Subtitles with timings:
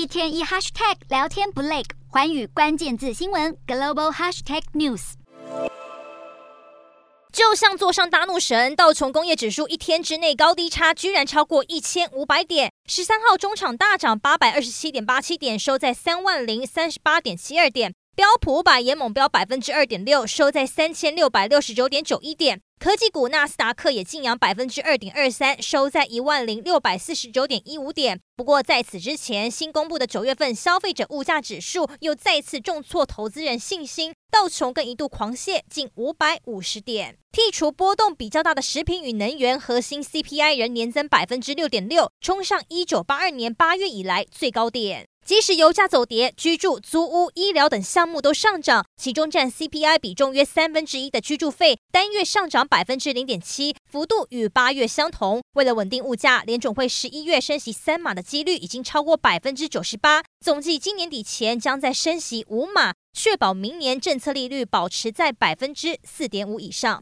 [0.00, 5.12] 一天一 hashtag 聊天不累，环宇关键字新闻 global hashtag news。
[7.30, 12.72] 就像坐上大怒神，道琼工业指数一天之内高低差居然超过一千五百点。
[12.86, 17.92] 十三号中场大涨八百二十七点八七点，收在三万零三十八点七二点。
[18.20, 22.60] 标普五百也猛飙百分之二点六，收在三千六百六十九点九一点。
[22.78, 28.20] 科技股纳斯达克也劲扬百分之二点二三，收在一万零六百四十九点一五点。
[28.36, 37.16] 不过在此之前，新公布的九月份消费者物价指数又再次重挫投资人信心，道琼更一度狂泻近五百五十点。
[37.32, 45.09] 剔除波动比较大的食品与能源，核心 CPI 仍年增百分之六点六，冲上一九八二年八月以来最高点。
[45.24, 55.40] 即使油价走跌，居住、租屋、医疗等项目都上涨，其中占 CPI 比重约三分之一的居住费单月上涨百分之零点七，幅度与八月相同。
[55.52, 66.98] 为了稳定物价，联准会十一月升息三码的几率已经超过百分之九十八，总计今年底前将再升息五码，确保明年政策利率保持在百分之四点五以上。